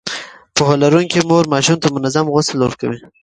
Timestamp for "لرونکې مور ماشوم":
0.83-1.77